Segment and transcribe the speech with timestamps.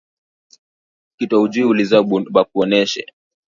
[1.17, 1.97] Kitu aujuwi uliza
[2.35, 3.01] bakuoneshe